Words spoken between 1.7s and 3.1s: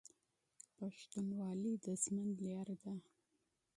د ژوند لاره ده.